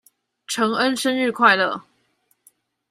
[0.47, 1.83] 承恩生日快樂！